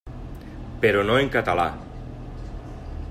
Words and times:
Però 0.85 1.03
no 1.09 1.17
en 1.25 1.29
català. 1.37 1.67